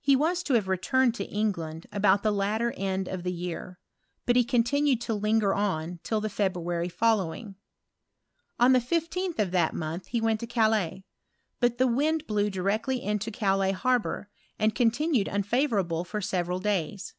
He 0.00 0.16
was 0.16 0.42
to 0.44 0.54
have 0.54 0.66
returned 0.66 1.14
to 1.16 1.26
England 1.26 1.86
about 1.92 2.22
the 2.22 2.32
latter 2.32 2.72
end 2.74 3.06
of 3.06 3.22
the 3.22 3.30
year; 3.30 3.78
but 4.24 4.34
he 4.34 4.44
continued 4.44 5.02
to 5.02 5.12
linger 5.14 5.52
on 5.52 6.00
till 6.02 6.22
the 6.22 6.30
February 6.30 6.88
following. 6.88 7.56
On 8.58 8.72
the 8.72 8.78
15th 8.78 9.38
of 9.38 9.50
that 9.50 9.74
month 9.74 10.06
he 10.06 10.22
went 10.22 10.40
to 10.40 10.46
Calais; 10.46 11.04
but 11.60 11.76
the 11.76 11.86
wind 11.86 12.26
blew 12.26 12.48
directly 12.48 13.02
into 13.02 13.30
Calais 13.30 13.72
harbour, 13.72 14.30
and 14.58 14.74
continued 14.74 15.28
unfavourable 15.28 16.02
for 16.02 16.22
several 16.22 16.58
days. 16.58 17.12